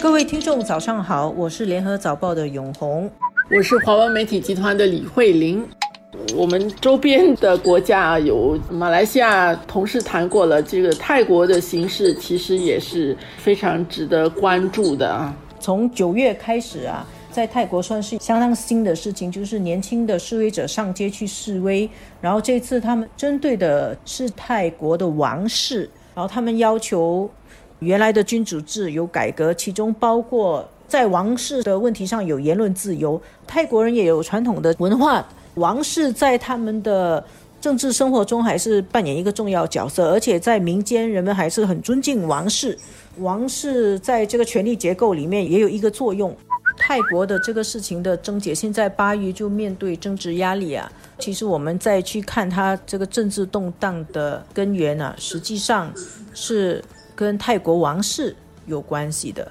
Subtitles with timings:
[0.00, 3.10] 各位听众，早上好，我是联合早报的永红，
[3.50, 5.66] 我是华文媒体集团的李慧玲。
[6.36, 15.34] 我们周边的国家有马来西亚同事谈过了，这个泰国的形势其实也是非常值得关注的啊。
[15.58, 21.90] 从九月开始啊，在泰国算是相当新的事情，就是年轻的示威者上街去示威，
[22.20, 27.28] 然后这次他们针对的是泰国的王室，然后他们要求
[27.80, 33.20] 原来的君主制有改革，其中包括在王室的问题上有言论自由。
[33.46, 35.26] 泰国人也有传统的文化。
[35.54, 37.24] 王室在他们的
[37.60, 42.78] 政治生活中还是扮演一个重要角色，而且在民间人们还是很尊敬王室。
[43.18, 46.36] 王室在这个权力结构里面也有一个作用。
[46.76, 50.90] 泰国的这个事情的症结，现在巴育就面对政治压力啊。
[51.18, 55.92] 其实我们再去看他这个政治动荡的根源呢，实际上
[56.32, 56.80] 是
[57.18, 58.32] 跟泰国王室
[58.66, 59.50] 有关系的。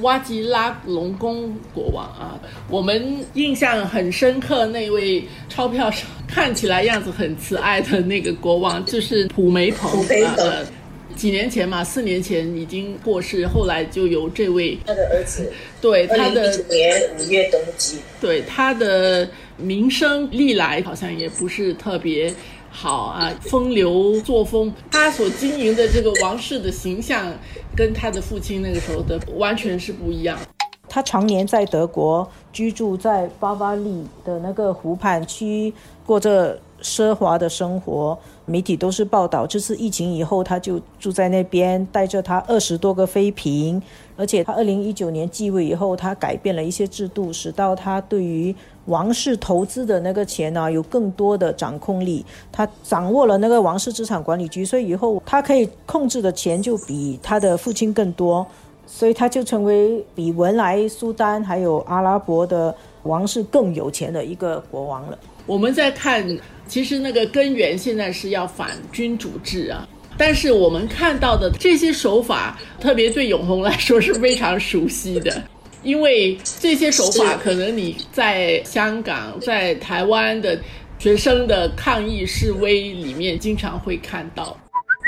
[0.00, 4.64] 瓦吉拉隆功国王啊，我们印象很深刻。
[4.68, 9.90] 那位钞票上看起来样子很慈爱的那个国王，就是普梅蓬。
[9.90, 10.66] 普梅蓬，
[11.14, 22.32] 几年前嘛，四年前已经过世，后来就由这位他的儿子，对他的年五月登基，对他的名声历来好像也不是特别。
[22.74, 27.30] 好啊，风流作风，他所经营的这个王室的形象，
[27.76, 30.38] 跟他的父亲那个时候的完全是不一样。
[30.88, 35.72] 他常年在德国居住在巴巴利的那个湖畔区，
[36.06, 38.18] 过着奢华的生活。
[38.52, 43.80] 媒体都是报道，这次疫情以后，他就住在那边，带着他二十多个妃嫔。
[44.14, 52.22] 而且他二零一九年继位以后，他改变了一些制度，使到他对于王室投资的那个钱呢，有更多的掌控力。
[52.52, 58.46] 他掌握了那个王室资产管理局，所以以后他可以控制的钱就比他的父亲更多，
[58.86, 62.72] 所以他就成为比文莱、苏丹还有阿拉伯的
[63.04, 65.18] 王室更有钱的一个国王了。
[65.46, 66.24] 我们在看，
[66.66, 69.86] 其实那个根源现在是要反君主制啊。
[70.18, 75.42] 但是我们看到的这些手法，特别对永红来说是非常熟悉的，
[75.82, 80.58] 因为这些手法可能你在香港、在台湾的
[80.98, 84.56] 学生的抗议示威里面经常会看到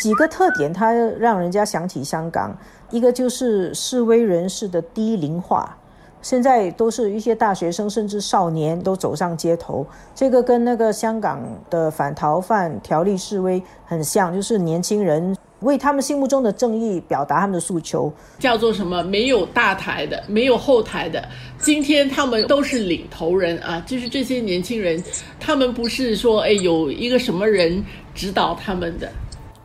[0.00, 2.56] 几个特点，它让人家想起香港。
[2.90, 5.76] 一个就是示威人士的低龄化。
[6.22, 9.84] 现在都是一些大学生，甚至少年都走上街头，
[10.14, 19.02] 这个跟那个香港的反逃犯条例示威很像，就是年轻人为他们心目中的正义表达他们的诉求，叫做什么？
[19.02, 21.22] 没有大台的，没有后台的，
[21.58, 23.82] 今天他们都是领头人啊！
[23.84, 25.02] 就是这些年轻人，
[25.40, 27.84] 他们不是说哎有一个什么人
[28.14, 29.10] 指导他们的。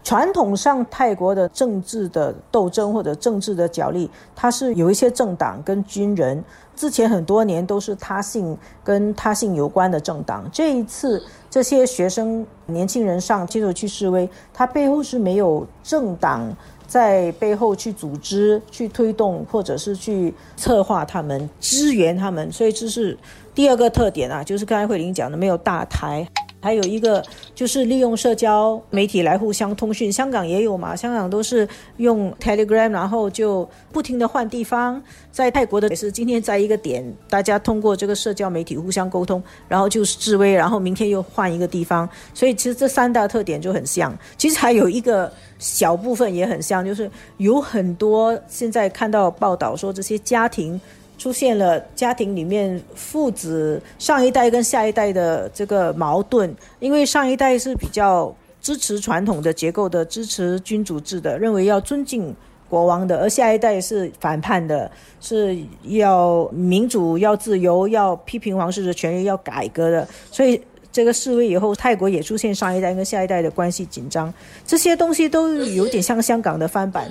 [0.07, 6.41] 传统上，泰国的政治的斗争或者政治的角力，它是有一些政党跟军人。
[6.77, 10.49] 之前很多年都是他姓跟他姓有关的政党。
[10.49, 16.55] 这一次，这些学生年轻人上街头去示威，他背后是没有政党
[16.87, 22.49] 在背后去组织、去推动，或者是去策划他们、支援他们。
[22.49, 23.17] 所以这是
[23.53, 26.25] 第二个特点啊，就是刚才慧玲讲的，没有大台。
[26.59, 27.23] 还有一个
[27.53, 30.95] 就是利用社交媒体来互相通讯，香港也有嘛？
[30.95, 35.01] 香港都是用 Telegram，然后就不停的换地方。
[35.31, 42.09] 在泰国的也是今天在一个点，大家通过这个社交媒体互相沟通，然后就是示威，然后明天又换一个地方。
[42.33, 44.17] 所以其实这三大特点就很像。
[44.35, 50.79] 其实还有一个小部分也很像，就是有很多现在看到报道说这些家庭。
[51.17, 62.35] 出现了家庭里面父子上一代跟下一代的这个矛盾，因为上一代是比较支持传统的结构的，支持君主制的，认为要尊敬
[62.69, 70.07] 国王的，而下一代是反叛的，是要民主、要自由、要批评皇室的权利、要改革的。
[70.31, 70.61] 所以
[70.91, 74.33] 这个示威以后，泰国也出现上一代跟下一代的关系紧张，
[74.65, 77.09] 这些东西都有点像香港的翻版。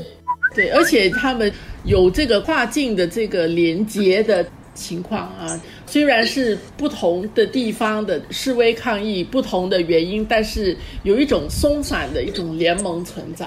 [0.56, 1.52] 对，而且他们
[1.84, 4.44] 有这个跨境的这个连接的
[4.74, 13.46] 情况啊，虽然是不同的地方的示威抗议，不同的原因，但是有一种松散的一种联盟存在。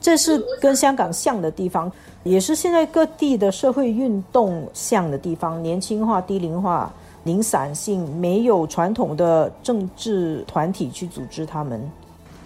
[0.00, 1.90] 这是跟香港像的地方，
[2.24, 6.92] 也是现在各地的社会运动像的地方，年轻化、低龄化、
[7.24, 11.90] 零散性，没有传统的政治团体去组织他们。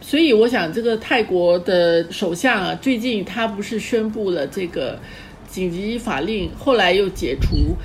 [0.08, 4.98] 所以我想，这个泰国的首相啊，最近他不是宣布了这个
[5.50, 7.76] 紧急法令，后来又解除。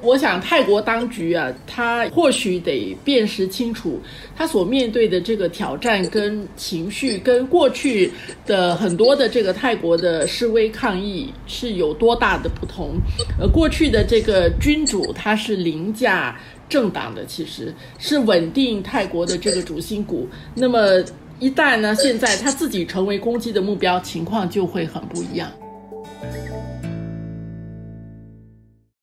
[0.00, 4.00] 我想泰国当局啊，他或许得辨识清楚，
[4.34, 8.10] 他所面对的这个挑战跟情绪，跟过去
[8.46, 12.92] 的很多的这个泰国的示威抗议是有多大的不同。
[13.38, 16.40] 呃，过去的这个君主他是凌驾
[16.70, 20.26] 政党的，其实是稳定泰国的这个主心骨。
[20.54, 21.04] 那么
[21.40, 25.50] 一旦呢，现在他自己成为攻击的目标，情况就会很不一样。